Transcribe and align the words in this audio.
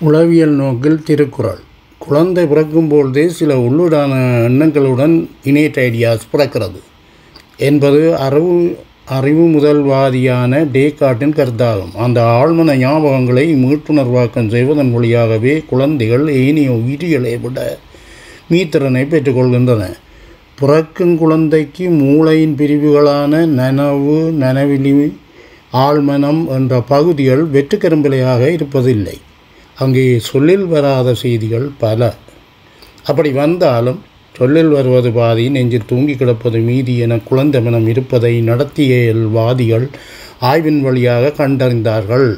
உளவியல் 0.00 0.50
நோக்கில் 0.50 1.02
திருக்குறள். 1.02 1.58
குழந்தை 1.98 2.44
பிறக்கும்பொழுதே 2.44 3.26
சில 3.26 3.54
உள்ளூரான 3.54 4.12
எண்ணங்களுடன் 4.48 5.28
இனேட் 5.44 5.76
ஐடியாஸ் 5.76 6.28
பிறக்கிறது. 6.32 6.80
என்பது 7.56 8.16
அறிவு 8.16 8.78
அறிவு 9.04 9.44
முதல்வாதியான 9.46 10.62
டேகாட்டின் 10.72 11.34
கருத்தாகும். 11.38 11.94
அந்த 11.96 12.22
ஆழ்மன 12.22 12.76
ஞாபகங்களை 12.76 13.54
மீட்டுணர்வாக்கம் 13.64 14.48
செய்வதன் 14.48 14.92
வழியாகவே 14.92 15.64
குழந்தைகள் 15.68 16.28
ஏனைய 16.28 16.72
உயிரிகளை 16.72 17.36
விட 17.36 17.78
மீத்திறனை 18.50 19.04
பெற்றுக்கொள்கின்றன. 19.04 19.84
பிறக்கும் 20.58 21.18
குழந்தைக்கு 21.18 21.90
மூளையின் 21.90 22.54
பிரிவுகளான 22.54 23.46
நனவு 23.60 24.18
நனவிலி 24.42 25.12
ஆழ்மனம் 25.72 26.48
என்ற 26.48 26.80
பகுதிகள் 26.80 27.46
வெற்றுக்கரும்பிலையாக 27.50 28.58
இருப்பதில்லை. 28.58 29.16
அங்கே 29.82 30.04
சொல்லில் 30.28 30.66
வராத 30.66 31.08
செய்திகள் 31.22 31.66
பல. 31.82 32.00
அப்படி 33.10 33.30
வந்தாலும் 33.42 34.00
சொல்லில் 34.34 34.72
வருவது 34.76 35.10
பாதி 35.12 35.44
நெஞ்சில் 35.54 35.86
தூங்கி 35.86 36.14
கிடப்பது 36.16 36.58
மீதி 36.68 36.94
என 37.04 37.16
குழந்தை 37.28 37.60
மனம் 37.62 37.86
இருப்பதை 37.92 38.32
நடத்தியல்வாதிகள் 38.48 39.86
ஆய்வின் 40.50 40.80
வழியாக 40.86 41.32
கண்டறிந்தார்கள். 41.38 42.28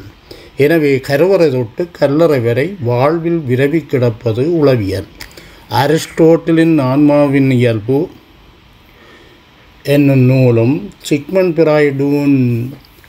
எனவே 0.65 0.93
கருவறை 1.09 1.49
தொட்டு 1.51 1.83
கல்லறை 1.99 2.41
வரை 2.47 2.67
வாழ்வில் 2.89 3.41
விரவி 3.51 3.81
கிடப்பது 3.87 4.45
உளவியல். 4.61 5.09
அரிஸ்டோட்டிலின் 5.81 6.77
ஆன்மாவின் 6.91 7.51
இயல்பு 7.59 7.99
என்னும் 9.95 10.25
நூலும் 10.31 10.75
சிக்மன் 11.09 11.53
பிராய்டூன் 11.59 12.37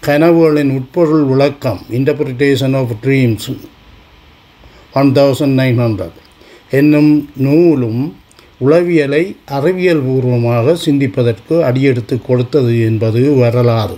கனவுகளின் 0.08 0.72
உட்பொருள் 0.78 1.26
விளக்கம் 1.32 1.82
interpretation 1.98 2.76
of 2.82 2.94
dreams 3.04 3.50
one 4.94 5.12
thousand 5.12 5.58
nine 5.60 5.80
hundred 5.84 6.18
என்னும் 6.72 7.30
நூலும் 7.36 8.02
உளவியலை 8.58 9.36
அறிவியல் 9.46 10.02
பூர்வமாக 10.02 10.76
சிந்திப்பதற்கு 10.86 11.56
அடியெடுத்து 11.64 12.22
கொடுத்தது 12.22 12.82
என்பது 12.82 13.22
வரலாறு. 13.36 13.98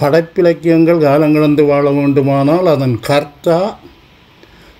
படைப்பிலக்கியங்கள் 0.00 1.00
காலங்கடந்து 1.06 1.66
வாழ 1.66 1.90
வேண்டுமானால் 1.90 2.66
அதன் 2.66 3.00
கர்த்தா 3.00 3.78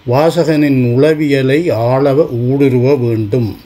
வாசகனின் 0.06 0.80
உளவியலை 0.94 1.70
ஆளவ 1.70 2.22
ஊடுருவ 2.22 2.94
வேண்டும். 3.08 3.56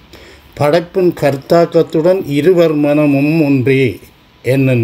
படைப்பின் 0.55 1.13
கர்த்தாக்கத்துடன் 1.21 2.21
இருவர் 2.27 2.75
மனமும் 2.75 3.45
ஒன்றே 3.45 3.99
என்ன 4.43 4.75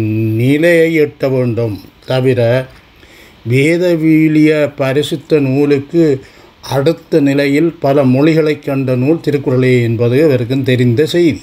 நிலையை 0.41 0.89
எட்ட 0.99 1.29
வேண்டும். 1.31 1.79
தவிர 2.05 2.67
வேதவீலிய 3.49 4.51
பரிசுத்த 4.75 5.39
நூலுக்கு 5.39 6.03
அடுத்த 6.63 7.19
நிலையில் 7.19 7.75
பல 7.79 8.03
மொழிகளை 8.03 8.59
கண்ட 8.59 8.95
நூல் 8.95 9.23
திருக்குறளே 9.25 9.81
என்பது 9.81 10.23
அவருக்கும் 10.23 10.63
தெரிந்த 10.63 11.05
செய்தி. 11.05 11.41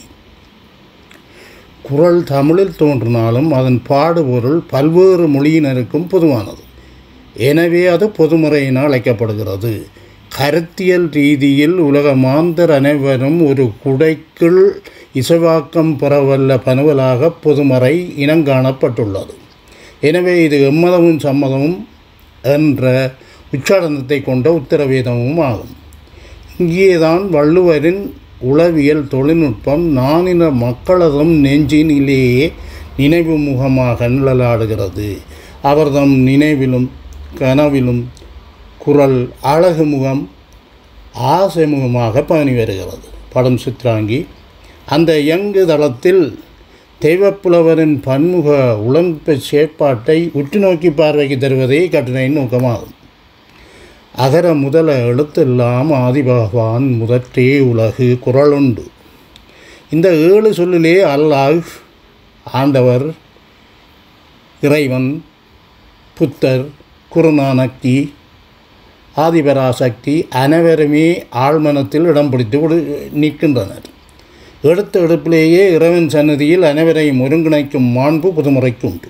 குரல் 1.83 2.25
தமிழில் 2.25 2.77
தோன்றினாலும் 2.77 3.53
அதன் 3.53 3.83
பாடுபொருள் 3.87 4.61
பல்வேறு 4.67 5.27
மொழியினருக்கும் 5.29 6.07
பொதுவானது. 6.07 6.63
எனவே 7.35 7.87
அது 7.87 8.07
பொதுமுறையினால் 8.07 8.89
அழைக்கப்படுகிறது. 8.89 9.87
கருத்தியல் 10.37 11.09
ரீதியில் 11.11 11.77
உலக 11.79 12.15
மாந்தர் 12.15 12.71
அனைவரும் 12.71 13.47
ஒரு 13.47 13.71
குடைக்குள் 13.85 14.63
இசைவாக்கம் 15.15 15.93
பெறவல்ல 15.97 16.59
பனுவலாக 16.59 17.31
பொதுமறை 17.31 18.15
இனங்காணப்பட்டுள்ளது. 18.17 19.35
எனவே 20.01 20.43
இது 20.45 20.71
எம்மதமும் 20.71 21.19
சம்மதமும் 21.23 21.79
என்ற 22.43 23.13
உச்சாரணத்தை 23.53 24.19
கொண்ட 24.23 24.61
உத்தரவேதமும் 24.61 25.41
ஆகும். 25.41 25.75
இங்கேதான் 26.59 27.23
வள்ளுவரின் 27.29 28.03
உளவியல் 28.41 29.09
தொழில்நுட்பம் 29.09 29.97
நானின 29.97 30.51
மக்களதும் 30.65 31.33
நெஞ்சினிலேயே 31.45 32.53
நினைவு 32.97 33.37
முகமாக 33.37 34.09
நிழலாடுகிறது. 34.09 35.09
அவர்தம் 35.63 36.15
நினைவிலும் 36.29 36.91
கனவிலும் 37.39 38.03
குரல் 38.79 39.19
அழகு 39.41 39.85
முகம் 39.85 40.23
ஆசை 41.13 41.67
முகமாக 41.67 42.23
பணி 42.23 42.55
வருகிறது. 42.55 43.07
படம் 43.33 43.59
சித்ராங்கி 43.65 44.27
அந்த 44.87 45.11
இயங்கு 45.21 45.67
தளத்தில் 45.67 46.39
தெய்வப்புலவரின் 47.01 47.97
பன்முக 48.07 48.49
உழம்பு 48.89 49.35
செயற்பாட்டை 49.51 50.19
உற்றுநோக்கி 50.41 50.91
பார்வைக்கு 50.91 51.37
தருவதே 51.37 51.83
கட்டுரையின் 51.89 52.39
நோக்கமாகும். 52.39 52.95
அகர 54.15 54.55
முதல 54.55 54.93
எழுத்தெல்லாம் 55.11 55.91
ஆதிபகவான் 55.95 56.87
முதற்றே 56.99 57.61
உலகு 57.61 58.19
குரலுண்டு 58.21 58.85
இந்த 59.91 60.09
ஏழு 60.11 60.55
சொல்லிலே 60.55 61.03
அல்லாஹ் 61.05 61.69
ஆண்டவர் 62.47 63.15
இறைவன் 64.63 65.25
புத்தர் 66.17 66.65
குருநானக்தி 67.13 68.13
ஆதிபராசக்தி 69.17 70.29
அனைவருமே 70.31 71.07
ஆழ்மனத்தில் 71.35 72.07
இடம் 72.07 72.31
பிடித்து 72.31 72.59
நிற்கின்றனர். 73.13 73.87
எடுத்த 74.63 75.01
எடுப்பிலேயே 75.01 75.63
இறைவன் 75.71 76.09
சன்னதியில் 76.09 76.63
அனைவரையும் 76.63 77.21
ஒருங்கிணைக்கும் 77.21 77.89
மாண்பு 77.97 78.29
புதுமுறைக்கு 78.29 78.85
உண்டு 78.85 79.09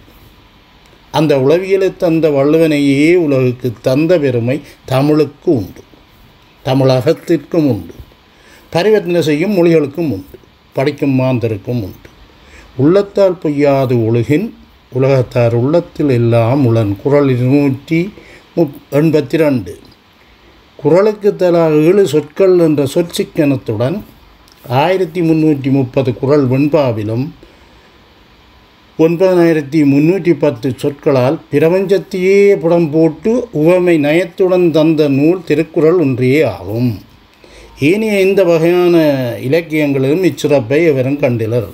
அந்த 1.12 1.40
உளவியலை 1.40 1.96
தந்த 1.96 2.28
வள்ளுவனையே 2.28 3.14
உலகுக்கு 3.14 3.72
தந்த 3.80 4.18
பெருமை 4.18 4.60
தமிழுக்கு 4.84 5.56
உண்டு. 5.56 5.82
தமிழகத்திற்கும் 6.64 7.66
உண்டு. 7.66 7.94
பரிவர்த்தனை 8.70 9.22
செய்யும் 9.22 9.56
மொழிகளுக்கும் 9.56 10.10
உண்டு. 10.10 10.38
படிக்கும் 10.72 11.18
மாந்தருக்கும் 11.18 11.82
உண்டு. 11.82 12.08
உள்ளத்தால் 12.76 13.38
பொய்யாது 13.42 13.96
ஒழுகின் 14.08 14.52
உலகத்தார் 14.92 15.54
உள்ளத்தில் 15.54 16.08
எல்லாம் 16.08 16.66
உளன். 16.66 16.96
குரல் 17.02 17.28
இருநூற்றி 17.28 18.12
முப் 18.54 18.74
எண்பத்தி 18.92 19.36
ரெண்டு 19.36 19.78
குரலுக்கு 20.76 21.36
தலா 21.36 21.68
ஏழு 21.68 22.06
சொற்கள் 22.06 22.58
என்ற 22.58 22.86
சொற்சிக்கணத்துடன் 22.94 24.00
ஆயிரத்தி 24.68 25.20
முந்நூற்றி 25.20 25.70
முப்பது 25.70 26.14
குரல் 26.14 26.48
வெண்பாவிலும் 26.50 27.28
ஒன்பதாயிரத்தி 29.04 29.80
முன்னூற்றி 29.90 30.32
பத்து 30.40 30.68
சொற்களால் 30.80 31.36
பிரபஞ்சத்தையே 31.50 32.40
புடம் 32.62 32.88
போட்டு 32.94 33.30
உவமை 33.60 33.94
நயத்துடன் 34.06 34.66
தந்த 34.76 35.06
நூல் 35.18 35.38
திருக்குறள் 35.48 35.98
ஒன்றே 36.04 36.32
ஆகும். 36.54 36.90
ஏனைய 37.90 38.16
இந்த 38.26 38.42
வகையான 38.50 38.96
இலக்கியங்களிலும் 39.46 40.26
இச்சிறப்பை 40.30 40.80
இவரும் 40.90 41.16
கண்டிலர். 41.22 41.70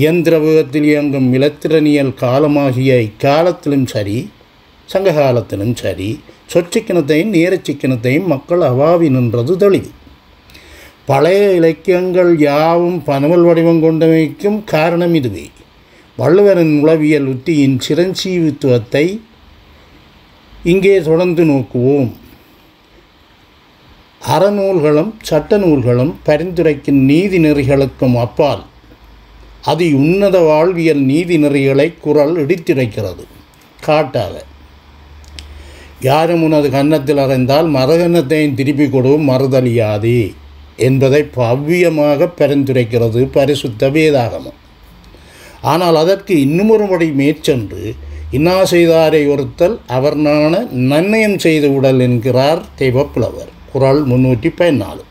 இயந்திர 0.00 0.34
வேகத்தில் 0.44 0.88
இயங்கும் 0.90 1.30
இலத்திரனியல் 1.38 2.12
காலமாகிய 2.24 2.98
இக்காலத்திலும் 3.08 3.86
சரி 3.94 4.18
சங்க 4.88 5.16
காலத்திலும் 5.20 5.74
சரி 5.82 6.10
சொற்சிக்கணத்தையும் 6.54 7.34
நேரச்சிக்கணத்தையும் 7.38 8.30
மக்கள் 8.34 8.68
அவாவி 8.72 9.10
நின்றது 9.16 9.56
தெளிவு 9.64 9.90
பழைய 11.10 11.42
இலக்கியங்கள் 11.60 12.34
யாவும் 12.48 13.00
பனவல் 13.10 13.48
வடிவம் 13.48 13.82
கொண்டமைக்கும் 13.86 14.60
காரணம் 14.74 15.14
இதுவே. 15.20 15.46
வள்ளுவரின் 16.18 16.72
உளவியல் 16.80 17.28
உத்தியின் 17.32 17.76
சிரஞ்சீவித்துவத்தை 17.86 19.04
இங்கே 20.72 20.96
தொடர்ந்து 21.08 21.42
நோக்குவோம். 21.44 22.10
அறநூல்களும் 24.34 25.12
சட்ட 25.28 25.58
நூல்களும் 25.62 26.12
பரிந்துரைக்கும் 26.26 27.00
நீதி 27.10 27.38
நெறிகளுக்கும் 27.38 28.16
அப்பால் 28.24 28.62
அதி 29.70 29.88
உன்னத 30.02 30.36
வாழ்வியல் 30.50 31.02
நீதி 31.10 31.36
நெறிகளை 31.44 31.88
குரல் 32.04 32.34
இடித்துரைக்கிறது. 32.44 33.24
காட்டாக 33.86 34.34
யாரும் 36.08 36.42
உனது 36.42 36.68
கன்னத்தில் 36.70 37.20
அறைந்தால் 37.24 37.68
மரகன்னத்தையும் 37.78 38.56
திருப்பி 38.60 38.86
கொடுவும் 38.88 39.28
மறுதலியாதே 39.28 40.20
என்பதை 40.88 41.20
பவ்யமாக 41.36 42.28
பரிந்துரைக்கிறது 42.40 43.20
பரிசுத்த 43.36 43.90
வேதாகமம். 43.96 44.58
ஆனால் 45.62 45.96
அதற்கு 45.96 46.40
இன்னுமொரு 46.40 46.86
முறை 46.86 47.10
மேற்சென்று 47.10 47.94
இன்னா 48.30 48.64
செய்தாரை 48.64 49.28
ஒருத்தல் 49.28 49.78
அவர் 49.86 50.16
நாண 50.16 50.66
நன்னயம் 50.72 51.36
செய்து 51.36 51.74
உடல் 51.74 52.00
என்கிறார் 52.00 52.62
தெய்வப்புலவர் 52.78 53.50
குரல் 53.72 54.06
முன்னூற்றி 54.06 54.50
பதினாலு 54.56 55.02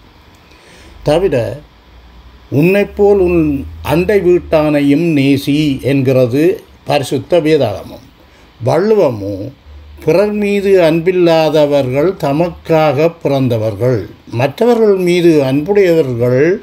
தவிர 1.03 1.61
உன்னைப்போல் 2.51 3.17
உன் 3.17 3.65
அண்டை 3.81 4.19
வீட்டானையும் 4.19 5.05
நேசி 5.17 5.81
என்கிறது 5.81 6.63
பரிசுத்த 6.83 7.39
வேதாகமம். 7.39 8.05
வள்ளுவமோ 8.65 9.51
பிறர் 10.05 10.31
மீது 10.31 10.81
அன்பில்லாதவர்கள் 10.81 12.13
தமக்காக 12.23 13.11
பிறந்தவர்கள் 13.23 14.09
மற்றவர்கள் 14.31 14.95
மீது 14.95 15.43
அன்புடையவர்கள் 15.43 16.61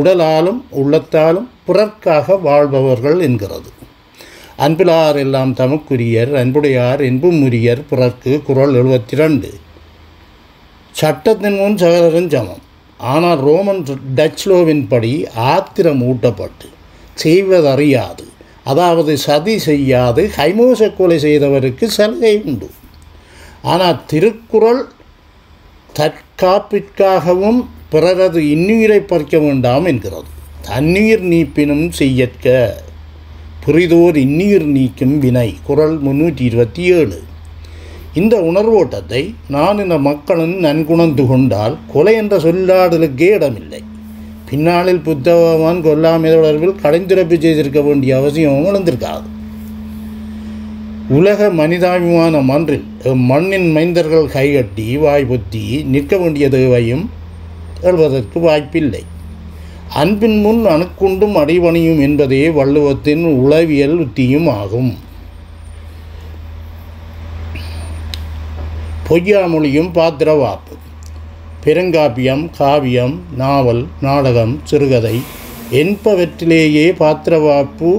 உடலாலும் 0.00 0.60
உள்ளத்தாலும் 0.80 1.48
பிறர்க்காக 1.66 2.36
வாழ்பவர்கள் 2.46 3.18
என்கிறது. 3.26 3.70
அன்பிலார் 4.64 5.18
எல்லாம் 5.24 5.52
தமக்குரியர் 5.60 6.32
அன்புடையார் 6.40 7.00
என்பும் 7.08 7.38
உரியர் 7.46 7.82
பிறர்க்கு 7.90 8.32
குரல் 8.48 8.74
எழுபத்தி 8.80 9.16
ரெண்டு 9.22 9.50
சட்டத்தின் 11.00 11.58
முன் 11.62 11.78
சகலரும் 11.82 12.30
சமம். 12.34 12.62
ஆனால் 13.14 13.40
ரோமன் 13.46 13.82
டச்லோவின் 14.18 14.84
படி 14.92 15.12
ஆத்திரம் 15.52 16.02
ஊட்டப்பட்டு 16.10 16.68
செய்வதறியாது. 17.24 18.24
அதாவது 18.70 19.12
சதி 19.26 19.54
செய்யாது 19.68 20.22
ஹைமோச 20.36 20.90
கொலை 20.98 21.18
செய்தவருக்கு 21.24 21.86
சலுகை 21.96 22.34
உண்டு. 22.48 22.68
ஆனால் 23.72 23.98
திருக்குறள் 24.10 24.82
தற்காப்பிற்காகவும் 25.98 27.60
பிறரது 27.94 28.40
இன்னுயிரை 28.54 29.00
பறிக்க 29.10 29.38
வேண்டாம் 29.44 29.86
என்கிறது. 29.92 30.28
தண்ணீர் 30.68 31.24
நீப்பினும் 31.32 31.86
செய்யற்க. 32.00 32.46
புரிதோர் 33.64 34.16
இன்னுயிர் 34.24 34.66
நீக்கும் 34.76 35.14
வினை. 35.24 35.48
குரல் 35.68 35.96
முன்னூற்றி 36.06 36.42
இருபத்தி 36.50 36.82
ஏழு 36.98 37.18
இந்த 38.20 38.34
உணர்வோட்டத்தை 38.48 39.20
நான் 39.54 39.80
இந்த 39.84 39.96
மக்களின் 40.08 40.56
நன்குணர்ந்து 40.64 41.24
கொண்டால் 41.30 41.74
கொலை 41.92 42.14
என்ற 42.20 42.34
சொல்லாடலுக்கே 42.44 43.28
இடமில்லை. 43.36 43.80
பின்னாளில் 44.48 45.02
புத்தகவான் 45.06 45.80
கொல்லாமை 45.86 46.28
தொடர்பில் 46.34 46.80
கடைந்திறப்பு 46.82 47.36
செய்திருக்க 47.44 47.80
வேண்டிய 47.88 48.12
அவசியமும் 48.20 48.66
விழுந்திருக்காது 48.66 49.28
உலக 51.18 51.48
மனிதாபிமான 51.60 52.40
மன்றில் 52.50 52.86
மண்ணின் 53.30 53.68
மைந்தர்கள் 53.76 54.32
கைகட்டி 54.36 54.86
வாய் 55.04 55.28
பொத்தி 55.30 55.64
நிற்க 55.94 56.16
வேண்டிய 56.22 56.46
தேவையும் 56.54 57.04
எழுவதற்கு 57.84 58.40
வாய்ப்பில்லை. 58.40 59.02
அன்பின் 59.94 60.38
முன் 60.40 60.62
அணுக்குண்டும் 60.66 61.36
அடிபணியும் 61.40 62.00
என்பதே 62.00 62.42
வள்ளுவத்தின் 62.48 63.24
உளவியல் 63.24 63.96
உத்தியும் 64.04 64.48
ஆகும். 64.60 64.92
பொய்யாமொழியும் 69.08 69.90
பாத்திரவாப்பு. 69.92 70.74
பெருங்காப்பியம் 71.64 72.42
காவியம் 72.58 73.14
நாவல் 73.36 73.82
நாடகம் 74.00 74.54
சிறுகதை 74.64 75.16
என்பவற்றிலேயே 75.72 76.86
பாத்திரவாப்பு 76.96 77.90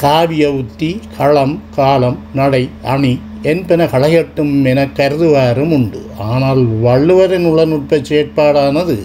காவிய 0.00 0.44
உத்தி 0.52 0.90
களம் 1.16 1.54
காலம் 1.76 2.18
நடை 2.34 2.64
அணி 2.82 3.14
என்பன 3.50 3.84
களையட்டும் 3.92 4.52
என 4.70 4.80
கருதுவாரும் 4.98 5.72
உண்டு. 5.76 6.00
ஆனால் 6.30 6.62
வள்ளுவரின் 6.84 7.46
உளநுட்ப 7.52 7.98
செயற்பாடானது 8.08 8.96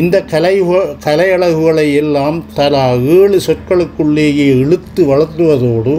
இந்த 0.00 0.16
கலை 0.32 0.54
கலையழகுகளை 1.06 1.86
எல்லாம் 1.94 2.38
தலா 2.54 2.84
ஏழு 3.16 3.38
சொற்களுக்குள்ளேயே 3.46 4.46
இழுத்து 4.62 5.02
வளர்த்துவதோடு 5.10 5.94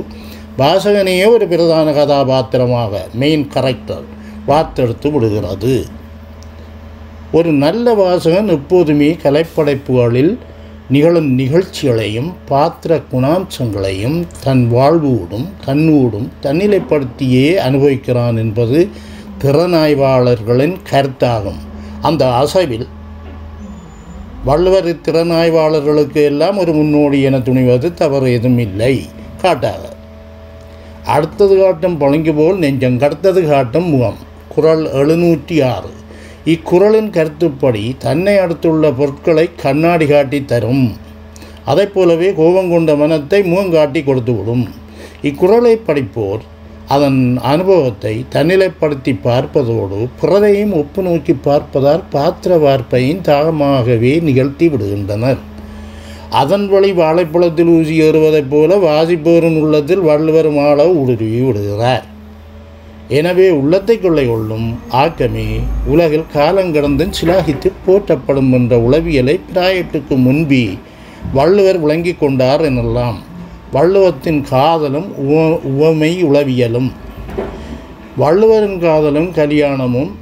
வாசகனையே 0.57 1.25
ஒரு 1.35 1.45
பிரதான 1.47 1.94
கதாபாத்திரமாக 1.94 3.03
மெயின் 3.21 3.45
கரெக்டர் 3.56 4.07
வார்த்தெடுத்து 4.47 5.12
விடுகிறது. 5.12 5.75
ஒரு 7.31 7.51
நல்ல 7.63 7.94
வாசகன் 7.94 8.50
எப்போதுமே 8.57 9.12
கலைப்படைப்புகளில் 9.24 10.33
நிகழும் 10.89 11.31
நிகழ்ச்சிகளையும் 11.39 12.33
பாத்திர 12.45 13.01
குணாம்சங்களையும் 13.12 14.24
தன் 14.44 14.69
வாழ்வோடும் 14.71 15.47
தன்னோடும் 15.65 16.27
தன்னிலைப்படுத்தியே 16.41 17.56
அனுபவிக்கிறான் 17.56 18.38
என்பது 18.38 18.89
திறனாய்வாளர்களின் 19.44 20.75
கருத்தாகும். 20.91 21.62
அந்த 22.01 22.35
அசைவில் 22.35 22.88
வள்ளுவர் 24.45 24.95
திறனாய்வாளர்களுக்கு 24.95 26.24
எல்லாம் 26.24 26.57
ஒரு 26.57 26.74
முன்னோடி 26.74 27.21
என 27.21 27.38
துணிவது 27.38 27.94
தவறு 27.94 28.31
எதுவும் 28.31 28.57
இல்லை. 28.57 29.06
காட்டாக 29.41 29.89
அடுத்தது 31.06 31.59
காட்டும் 31.59 31.97
பழங்கு 31.97 32.33
போல் 32.33 32.57
நெஞ்சம் 32.57 33.00
கடத்தது 33.00 33.47
காட்டும் 33.47 33.89
முகம். 33.89 34.18
குரல் 34.50 34.94
எழுநூற்றி 34.94 35.63
ஆறு. 35.63 35.89
இக்குறளின் 36.51 37.10
கருத்துப்படி 37.10 37.84
தன்னை 38.06 38.38
அடுத்துள்ள 38.38 38.90
பொருட்களை 38.92 39.44
கண்ணாடி 39.62 40.06
காட்டி 40.06 40.40
தரும். 40.45 40.88
அதை 41.66 41.86
போலவே 41.86 42.30
கோபம் 42.40 42.72
கொண்ட 42.72 42.95
மனத்தை 42.95 43.40
முகங்காட்டி 43.42 44.01
கொடுத்துவிடும் 44.07 44.66
இக்குறளை 45.30 45.74
படிப்போர் 45.88 46.44
அதன் 46.88 47.19
அனுபவத்தை 47.51 48.25
தன்னிலைப்படுத்தி 48.34 49.13
பார்ப்பதோடு 49.28 50.00
பிறரையும் 50.22 50.74
ஒப்பு 50.81 51.01
நோக்கி 51.01 51.34
பார்ப்பதால் 51.45 52.04
பாத்திர 52.10 52.57
வார்ப்பையும் 52.57 53.25
தாகமாகவே 53.30 54.13
நிகழ்த்தி 54.22 54.68
விடுகின்றனர். 54.69 55.42
அதன் 56.30 56.66
வழி 56.69 56.92
வாழைப்பழத்தில் 56.92 57.72
ஊசி 57.78 57.95
ஏறுவதைப் 58.01 58.50
போல 58.50 58.78
வாசிப்போரின் 58.88 59.60
உள்ளத்தில் 59.62 60.04
வள்ளுவர் 60.10 60.51
மாள 60.51 60.88
ஊடுருவி 60.92 61.42
விடுகிறார். 61.42 62.06
எனவே 63.07 63.50
உள்ளத்தை 63.50 64.00
கொள்ளை 64.00 64.27
கொள்ளும் 64.27 64.79
ஆக்கமே 64.91 65.59
உலகில் 65.85 66.25
காலங்கடந்தும் 66.33 67.13
சிலாகித்து 67.21 67.71
போற்றப்படும் 67.85 68.51
என்ற 68.53 68.77
உளவியலை 68.77 69.39
பிராயத்துக்கு 69.53 70.15
முன்பே 70.15 70.77
வள்ளுவர் 71.33 71.79
விளங்கி 71.79 72.13
கொண்டார் 72.13 72.61
எனலாம். 72.61 73.15
வள்ளுவத்தின் 73.73 74.41
காதலும் 74.41 75.17
உவ 75.17 75.59
உவமை 75.63 76.23
உளவியலும். 76.23 76.91
வள்ளுவரின் 78.17 78.79
காதலும் 78.79 79.31
கல்யாணமும் 79.31 80.15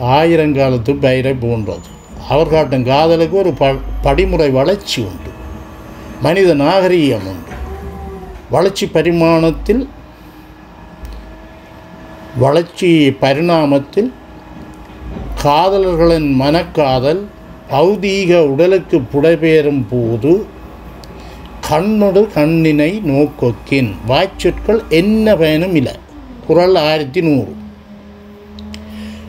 ஆயிரங்காலத்து 0.00 0.96
பயிரை 1.00 1.34
போன்றது. 1.40 1.88
அவர் 2.28 2.48
காட்டும் 2.48 2.84
காதலுக்கு 2.84 3.36
ஒரு 3.36 3.52
ப 3.52 3.74
படிமுறை 4.02 4.50
வளர்ச்சி 4.50 5.02
உண்டு. 5.02 5.30
மனித 6.22 6.54
நாகரீகம் 6.54 7.26
உண்டு. 7.26 7.54
வளர்ச்சி 8.50 8.86
பரிமாணத்தில் 8.86 9.88
வளர்ச்சி 12.38 12.88
பரிணாமத்தில் 13.20 14.10
காதலர்களின் 15.44 16.28
மனக்காதல் 16.40 17.22
பௌதீக 17.70 18.40
உடலுக்கு 18.52 18.98
புடைபெறும் 19.12 19.82
போது 19.90 20.32
கண்ணொடு 21.68 22.20
கண்ணினை 22.34 22.90
நோக்கொக்கின். 23.10 23.90
வாய்ச்சொற்கள் 24.06 24.80
என்ன 24.88 25.36
பயனும் 25.36 25.74
இல்லை 25.74 25.94
குரல் 26.46 26.76
ஆயிரத்தி 26.76 27.20
நூறு. 27.20 27.52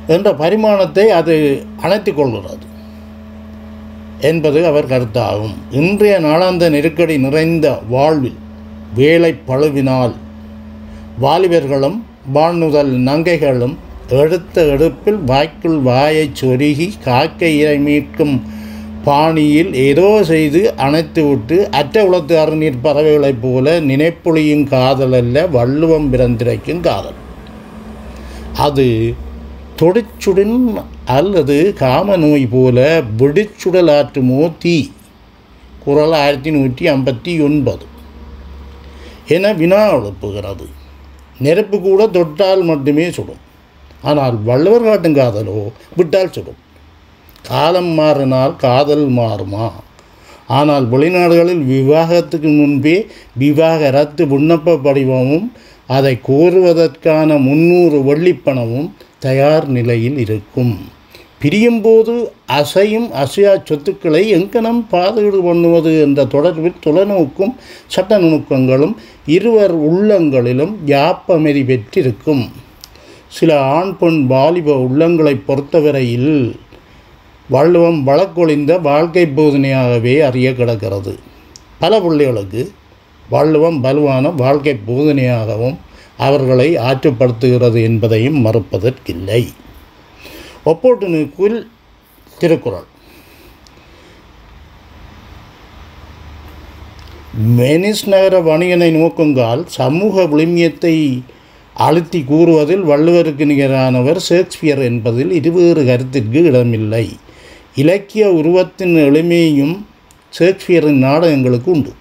என்ற 0.07 0.33
பரிமாணத்தை 0.33 1.05
அது 1.19 1.35
அணைத்து 1.81 2.13
கொள்கிறது 2.13 2.65
என்பது 4.19 4.65
அவர் 4.65 4.91
கருத்தாகும். 4.93 5.57
இன்றைய 5.71 6.19
நாளாந்த 6.19 6.69
நெருக்கடி 6.69 7.17
நிறைந்த 7.17 7.79
வாழ்வில் 7.89 8.39
வேலை 8.95 9.33
பழுவினால் 9.47 10.15
வாலிபர்களும் 11.21 11.99
பாண்ணுதல் 12.33 12.91
நங்கைகளும் 13.07 13.75
எடுத்த 14.09 14.61
எடுப்பில் 14.61 15.19
வாய்க்குள் 15.25 15.77
வாயைச் 15.77 16.45
சொருகி 16.45 16.89
காக்கையை 17.03 17.79
மீட்கும் 17.79 18.41
பாணியில் 19.03 19.73
ஏதோ 19.73 20.23
செய்து 20.23 20.73
அணைத்துவிட்டு 20.77 21.69
அற்ற 21.69 22.03
உலத்து 22.03 22.39
அருநீர் 22.39 22.81
பறவைகளைப் 22.83 23.41
போல 23.41 23.79
நினைப்பொழியும் 23.79 24.63
காதல் 24.63 25.13
அல்ல 25.13 25.47
வள்ளுவம் 25.47 26.13
பிறந்திரைக்கும் 26.13 26.79
காதல். 26.79 27.13
அது 28.53 29.13
தொடிச்சுடன் 29.81 30.83
அல்லது 31.05 31.73
காம 31.73 32.15
நோய் 32.15 32.47
போல 32.47 33.01
வெடிச்சுடல் 33.17 33.91
ஆற்றுமோ 33.91 34.51
தீ 34.59 34.89
குரல் 35.79 36.13
ஆயிரத்தி 36.13 36.51
நூற்றி 36.51 36.87
ஐம்பத்தி 36.87 37.43
ஒன்பது. 37.43 37.85
என 39.27 39.53
வினா 39.53 39.93
எழுப்புகிறது. 39.93 40.67
நெருப்பு 41.39 41.77
கூட 41.81 42.07
தொட்டால் 42.07 42.63
மட்டுமே 42.63 43.05
சுடும். 43.11 43.43
ஆனால் 44.01 44.35
வள்ளுவர் 44.43 44.87
காட்டும் 44.87 45.15
காதலோ 45.15 45.59
விட்டால் 45.95 46.33
சுடும். 46.35 46.59
காலம் 47.47 47.93
மாறினால் 47.99 48.55
காதல் 48.55 49.07
மாறுமா? 49.19 49.67
ஆனால் 50.47 50.85
வெளிநாடுகளில் 50.87 51.63
விவாகத்துக்கு 51.73 52.49
முன்பே 52.59 52.95
விவாகரத்து 53.37 54.25
விண்ணப்ப 54.25 54.77
படிவமும் 54.83 55.47
அதை 55.87 56.13
கோருவதற்கான 56.27 57.39
முன்னூறு 57.39 57.97
வெள்ளிப்பணமும் 58.09 58.89
தயார் 59.19 59.67
நிலையில் 59.67 60.17
இருக்கும். 60.17 60.73
பிரியும்போது 61.41 62.13
அசையும் 62.59 63.05
அசையா 63.21 63.51
சொத்துக்களை 63.63 64.21
எங்கனம் 64.35 64.81
பாதுகாடு 64.93 65.39
பண்ணுவது 65.43 65.91
என்ற 66.01 66.23
தொடர்பில் 66.23 66.81
தொலைநோக்கும் 66.85 67.53
சட்ட 67.87 68.19
நுணுக்கங்களும் 68.19 68.95
இருவர் 69.35 69.75
உள்ளங்களிலும் 69.89 70.73
யாப்பமெறி 70.85 71.61
பெற்றிருக்கும். 71.69 72.43
சில 73.27 73.59
ஆண் 73.61 73.93
பெண் 73.97 74.19
வாலிப 74.27 74.75
உள்ளங்களை 74.85 75.33
பொறுத்தவரையில் 75.47 76.33
வள்ளுவம் 77.49 78.01
வழக்கொழிந்த 78.07 78.81
வாழ்க்கை 78.81 79.25
போதனையாகவே 79.37 80.15
அறிய 80.19 80.53
கிடக்கிறது. 80.53 81.13
பல 81.79 82.01
பிள்ளைகளுக்கு 82.01 82.71
வள்ளுவம் 83.29 83.79
வலுவான 83.79 84.29
வாழ்க்கை 84.43 84.75
போதனையாகவும் 84.87 85.77
அவர்களை 86.17 86.69
ஆற்றுப்படுத்துகிறது 86.89 87.81
என்பதையும் 87.89 88.39
மறுப்பதற்கில்லை. 88.45 89.41
ஒப்போட்டு 90.71 91.05
திருக்குறள். 92.39 92.87
வெனிஸ் 97.57 98.05
நகர 98.11 98.35
வணிகனை 98.47 98.87
நோக்குங்கால் 98.99 99.61
சமூக 99.79 100.23
விளிமியத்தை 100.31 100.95
அழுத்தி 101.85 102.19
கூறுவதில் 102.29 102.83
வள்ளுவருக்கு 102.89 103.43
நிகரானவர் 103.51 104.19
ஷேக்ஸ்பியர் 104.27 104.81
என்பதில் 104.89 105.31
இருவேறு 105.39 105.81
கருத்திற்கு 105.89 106.39
இடமில்லை. 106.49 107.05
இலக்கிய 107.75 108.23
உருவத்தின் 108.39 108.95
எளிமையும் 109.05 109.75
ஷேக்ஸ்பியரின் 110.39 111.03
நாடகங்களுக்கு 111.05 111.71
உண்டு. 111.75 111.93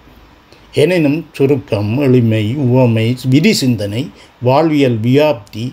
எனினும் 0.83 1.21
சுருக்கம் 1.37 1.93
எளிமை 2.07 2.45
உவமை 2.65 3.07
விதி 3.31 3.53
சிந்தனை 3.61 4.03
வாழ்வியல் 4.43 4.99
வியாப்தி 5.07 5.67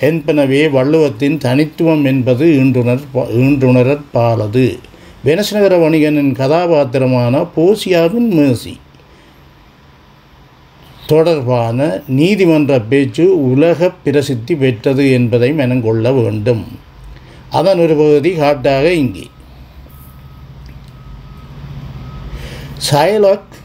என்பனவே 0.00 0.70
வள்ளுவத்தின் 0.70 1.38
தனித்துவம் 1.38 2.04
என்பது 2.04 2.46
ஈண்டுணர் 2.46 3.02
ஈண்டுணரற்பாலது 3.14 4.78
வெனஸ்நகர 5.24 5.74
வணிகனின் 5.82 6.32
கதாபாத்திரமான 6.32 7.42
போசியாவின் 7.56 8.30
மேசி. 8.38 8.76
தொடர்பான 11.06 12.00
நீதிமன்ற 12.06 12.80
பேச்சு 12.80 13.50
உலக 13.50 13.90
பிரசித்தி 13.90 14.54
பெற்றது 14.54 15.12
என்பதை 15.12 15.52
மனங்கொள்ள 15.52 16.12
வேண்டும். 16.12 16.78
அதன் 17.50 17.78
ஒரு 17.78 17.94
பகுதி 17.94 18.32
காட்டாக 18.34 18.92
இங்கே. 18.92 19.26
சயலக் 22.90 23.56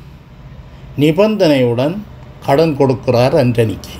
நிபந்தனையுடன் 1.00 1.98
கடன் 2.46 2.76
கொடுக்கிறார் 2.78 3.36
அண்டனிக்கு. 3.44 3.96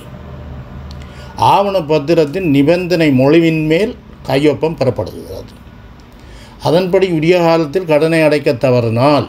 ஆவண 1.36 1.78
பத்திரத்தின் 1.78 2.50
நிபந்தனை 2.50 3.10
மொழிவின் 3.10 3.66
மேல் 3.66 3.96
கையொப்பம் 4.26 4.76
பெறப்படுகிறது. 4.76 5.54
அதன்படி 6.62 7.08
உரிய 7.08 7.38
காலத்தில் 7.38 7.84
கடனை 7.84 8.22
அடைக்க 8.22 8.52
தவறினால் 8.52 9.28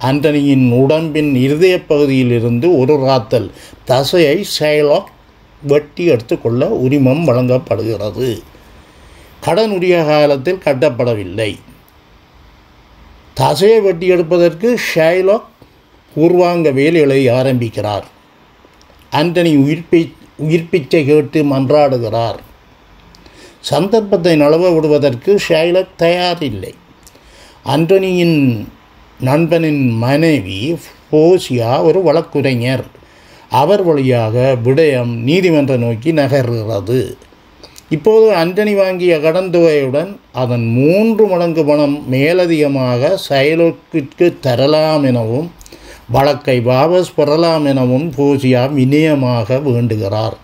ஆண்டனியின் 0.00 0.70
உடம்பின் 0.70 1.34
இருதய 1.34 1.82
பகுதியிலிருந்து 1.82 2.78
ஒரு 2.78 2.96
ராத்தல் 2.96 3.50
தசையை 3.84 4.44
செயலாக் 4.60 5.10
வெட்டி 5.62 6.04
எடுத்துக்கொள்ள 6.04 6.68
உரிமம் 6.68 7.24
வழங்கப்படுகிறது. 7.24 8.42
கடன் 9.40 9.70
உரிய 9.70 10.04
காலத்தில் 10.04 10.62
கட்டப்படவில்லை. 10.64 11.58
தசையை 13.34 13.80
வெட்டி 13.80 14.06
எடுப்பதற்கு 14.06 14.80
ஷைலாக் 14.94 15.42
பூர்வாங்க 16.14 16.70
வேலைகளை 16.70 17.28
ஆரம்பிக்கிறார். 17.28 18.06
ஆண்டனி 19.12 19.56
உயிர்ப்பை 19.56 20.12
உயிர்ப்பிச்சை 20.38 21.04
கேட்டு 21.04 21.42
மன்றாடுகிறார். 21.44 22.40
சந்தர்ப்பத்தை 23.60 24.40
நழுவ 24.40 24.74
விடுவதற்கு 24.74 25.38
ஷைலக் 25.48 25.94
தயாரில்லை. 25.98 26.72
ஆண்டனியின் 27.64 28.66
நண்பனின் 29.20 29.88
மனைவி 29.88 30.78
போசியா 31.12 31.82
ஒரு 31.82 32.02
வழக்குரைஞர். 32.02 32.84
அவர் 33.50 33.82
வழியாக 33.82 34.56
விடயம் 34.64 35.12
நீதிமன்ற 35.28 35.76
நோக்கி 35.76 36.12
நகர்கிறது. 36.12 37.16
இப்போது 37.88 38.26
அண்டனி 38.36 38.74
வாங்கிய 38.76 39.20
கடன் 39.20 39.50
தொகையுடன் 39.50 40.16
அதன் 40.32 40.66
மூன்று 40.66 41.26
மடங்கு 41.26 41.64
பணம் 41.64 42.08
மேலதிகமாக 42.10 43.16
செயலுக்கு 43.16 44.38
தரலாம் 44.40 45.04
எனவும் 45.04 45.50
வழக்கை 46.08 46.60
வாபஸ் 46.60 47.12
பெறலாம் 47.16 47.64
எனவும் 47.64 48.10
போசியா 48.10 48.72
வினயமாக 48.72 49.62
வேண்டுகிறார். 49.62 50.36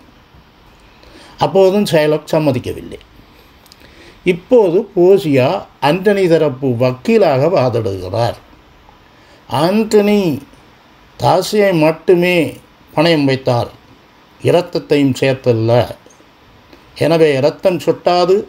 அப்போதும் 1.37 1.83
செயலக் 1.83 2.27
சம்மதிக்கவில்லை. 2.31 2.99
இப்போது 4.23 4.89
போசியா 4.95 5.65
ஆண்டனி 5.81 6.27
தரப்பு 6.27 6.67
வக்கீலாக 6.67 7.47
வாதிடுகிறார். 7.47 8.33
ஆண்டனி 9.49 10.39
தாசியை 11.19 11.73
மட்டுமே 11.73 12.57
பணயம் 12.95 13.23
வைத்தார். 13.23 13.71
இரத்தத்தையும் 14.43 15.15
சேர்த்தல்ல. 15.19 15.95
எனவே 16.97 17.35
இரத்தம் 17.35 17.77
சுட்டாது. 17.77 18.43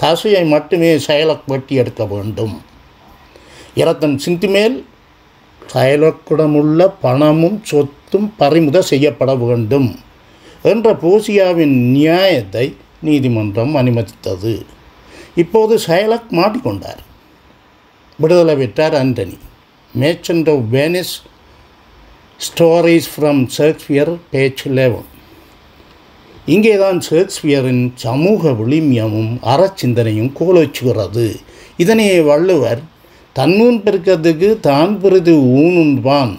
தாசியை 0.00 0.46
மட்டுமே 0.46 0.96
செயலக் 0.96 1.40
வெட்டி 1.46 1.74
எடுக்க 1.74 2.04
வேண்டும். 2.04 2.62
இரத்தம் 3.74 4.18
சிந்திமேல் 4.18 4.84
மேல் 5.72 6.90
பணமும் 7.00 7.60
சொத்தும் 7.64 8.34
பறிமுத 8.38 8.78
செய்யப்பட 8.78 9.34
வேண்டும் 9.34 9.98
என்ற 10.62 10.92
போசியாவின் 10.92 11.76
நியாயத்தை 11.96 12.76
நீதிமன்றம் 13.00 13.76
அனுமதித்தது. 13.76 14.62
இப்போது 15.34 15.80
சைலக் 15.86 16.30
மாட்டிக்கொண்டார். 16.30 17.02
விடுதலை 18.16 18.56
பெற்றார் 18.56 18.92
Antony. 18.92 19.38
Merchant 20.00 20.56
of 20.56 20.64
Venice 20.72 21.14
stories 22.46 23.08
from 23.16 23.46
Shakespeare 23.46 24.16
page 24.30 24.66
eleven. 24.66 25.12
இங்கே 26.46 26.76
தான் 26.76 27.02
ஷேக்ஸ்பியரின் 27.10 27.90
சமூக 27.94 28.50
விளிமியமும் 28.50 29.38
அறச்சிந்தனையும் 29.42 30.32
கோலோச்சுகிறது 30.40 31.36
இதனையே 31.76 32.20
வள்ளுவர் 32.20 32.92
தன்னூன் 33.38 33.78
பெருக்கத்துக்கு 33.84 34.60
தான் 34.60 35.00
பிறதி 35.00 35.32
ஊனுண்பான் 35.32 36.38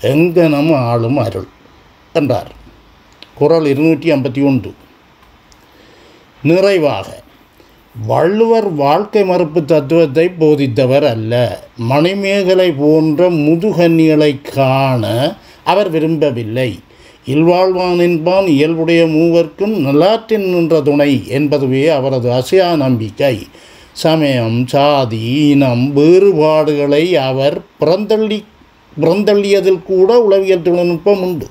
எங்கனம் 0.00 0.74
ஆளும் 0.76 1.16
அருள் 1.16 1.46
என்றார். 2.12 2.50
குரல் 3.34 3.66
இருநூற்றி 3.66 4.12
ஐம்பத்தி 4.12 4.44
ஒன்று. 4.44 4.74
நிறைவாக 6.42 7.22
வள்ளுவர் 8.06 8.68
வாழ்க்கை 8.72 9.24
மறுப்பு 9.24 9.64
தத்துவத்தை 9.64 10.30
போதித்தவர் 10.40 11.06
அல்ல. 11.06 11.62
மணிமேகலை 11.76 12.72
போன்ற 12.78 13.30
முதுகன்னிகளை 13.30 14.40
காண 14.54 15.34
அவர் 15.64 15.90
விரும்பவில்லை. 15.90 16.78
இல்வாழ்வான் 17.26 17.98
என்பான் 17.98 18.46
இயல்புடைய 18.46 19.02
மூவர்க்கும் 19.06 19.74
நல்லாற்றின் 19.78 20.46
நின்ற 20.54 20.80
துணை 20.80 21.22
என்பதுவே 21.28 21.88
அவரது 21.88 22.32
அசையா 22.32 22.76
நம்பிக்கை. 22.76 23.46
சமயம் 23.92 24.66
சாதி 24.66 25.24
இனம் 25.48 25.92
வேறுபாடுகளை 25.92 27.16
அவர் 27.16 27.58
புறந்தள்ளி 27.80 28.44
புறந்தள்ளியதில் 29.00 29.82
கூட 29.82 30.18
உளவியல் 30.20 30.62
தொழில்நுட்பம் 30.62 31.22
உண்டு. 31.22 31.48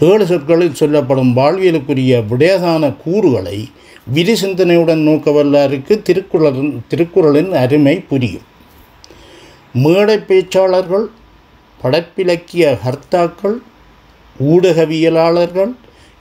ஏழு 0.00 0.26
சொற்களில் 0.26 0.78
சொல்லப்படும் 0.80 1.36
வாழ்வியலுக்குரிய 1.36 2.24
விடேதான 2.30 2.96
கூறுகளை 3.04 3.68
விதி 4.06 4.32
சிந்தனையுடன் 4.32 5.02
நோக்க 5.08 5.30
வல்லாருக்கு 5.30 6.02
திருக்குறளின் 6.02 6.82
திருக்குறளின் 6.88 7.52
அருமை 7.52 8.00
புரியும். 8.00 8.46
மேடை 9.72 10.16
பேச்சாளர்கள் 10.16 11.06
படைப்பிலக்கிய 11.82 12.78
ஹர்த்தாக்கள் 12.84 13.58
ஊடகவியலாளர்கள் 14.50 15.72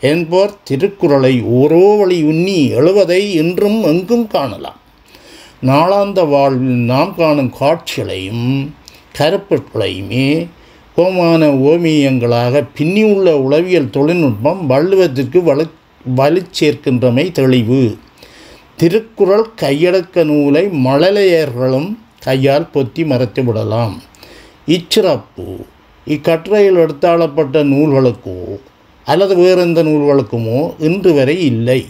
என்போர் 0.02 0.54
திருக்குறளை 0.64 1.44
ஓரோ 1.44 1.98
வழி 1.98 2.24
உண்ணி 2.24 2.68
எழுவதை 2.68 3.34
இன்றும் 3.34 3.84
எங்கும் 3.84 4.28
காணலாம். 4.28 4.80
நாளாந்த 5.66 6.28
வாழ்வில் 6.28 6.78
நாம் 6.92 7.16
காணும் 7.16 7.54
காட்சிகளையும் 7.60 8.74
கருப்பொருட்களையுமே 9.18 10.48
கோமான 10.96 11.48
ஓமியங்களாக 11.48 12.68
பின்னியுள்ள 12.78 13.32
உளவியல் 13.32 13.90
தொழில்நுட்பம் 13.90 14.66
வள்ளுவத்திற்கு 14.68 15.44
வலு 15.44 15.68
வலு 16.16 16.46
சேர்க்கின்றமை 16.60 17.32
தெளிவு. 17.32 17.98
திருக்குறள் 18.76 19.46
கையடக்க 19.62 20.24
நூலை 20.24 20.66
மழலையர்களும் 20.66 21.98
கையால் 22.20 22.70
பொத்தி 22.74 23.06
மறைத்து 23.06 23.44
விடலாம். 23.44 24.02
இச்சிறப்பு. 24.68 25.66
இக்கட்டுரையில் 26.06 26.76
எடுத்தாளப்பட்ட 26.76 27.64
நூல்களுக்கோ 27.64 28.60
அல்லது 29.12 29.34
வேறு 29.42 29.62
எந்த 29.68 29.82
நூல்களுக்குமோ 29.84 30.60
இன்று 30.88 31.12
வரை 31.18 31.36
இல்லை. 31.52 31.82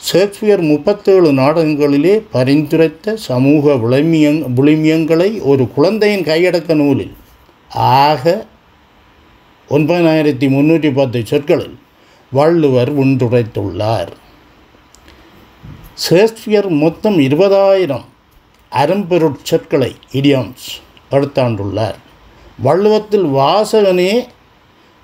ஷேக்ஸ்பியர் 0.00 0.62
முப்பத்தேழு 0.70 1.28
நாடகங்களிலே 1.32 2.14
பரிந்துரைத்த 2.32 3.14
சமூக 3.28 3.74
விளமியங் 3.84 4.40
விளிமியங்களை 4.56 5.28
ஒரு 5.50 5.64
குழந்தையின் 5.76 6.26
கையடக்க 6.30 6.74
நூலில் 6.80 7.14
ஆக 8.06 8.24
ஒன்பதாயிரத்தி 9.68 10.46
முந்நூற்றி 10.54 10.90
பத்து 10.94 11.20
சொற்களில் 11.30 11.76
வள்ளுவர் 12.32 12.90
உண்டுரைத்துள்ளார் 13.04 14.12
ஷேக்ஸ்பியர் 16.04 16.68
மொத்தம் 16.82 17.18
இருபதாயிரம் 17.18 18.06
அரும்பெருட் 18.72 19.40
சொற்களை 19.42 19.90
இடியாம்ஸ் 20.12 20.68
எடுத்தாண்டுள்ளார். 21.10 21.98
வள்ளுவத்தில் 22.62 23.26
வாசகனே 23.38 24.12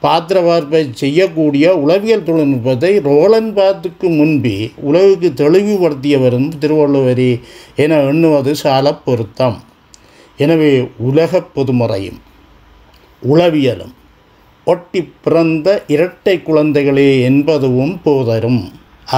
பாத்திரவார்ப்பை 0.02 0.80
செய்யக்கூடிய 0.92 1.74
உளவியல் 1.76 2.22
தொழில்நுட்பத்தை 2.22 2.90
ரோலன் 3.00 3.50
பாத்துக்கு 3.56 4.08
முன்பே 4.16 4.70
உலகுக்கு 4.88 5.28
தெளிவுபடுத்தியவரும் 5.36 6.48
திருவள்ளுவரே 6.60 7.32
என 7.76 8.00
எண்ணுவது 8.10 8.52
சால 8.56 8.94
பொருத்தம். 9.06 9.56
எனவே 10.36 10.72
உலகப் 10.98 11.50
பொதுமுறையும் 11.54 12.20
உளவியலும் 13.32 13.94
ஒட்டி 14.64 15.00
பிறந்த 15.24 15.68
இரட்டை 15.86 16.34
குழந்தைகளே 16.46 17.08
என்பதுவும் 17.28 17.94
போதரும். 18.04 18.60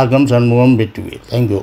ஆகம் 0.01 0.27
சண்முகம் 0.27 0.79
வெற்றுவேல். 0.79 1.25
தேங்க்யூ 1.31 1.59